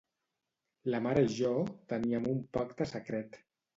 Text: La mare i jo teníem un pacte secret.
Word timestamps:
La 0.93 1.01
mare 1.07 1.23
i 1.27 1.29
jo 1.35 1.51
teníem 1.93 2.27
un 2.33 2.41
pacte 2.59 2.89
secret. 2.97 3.43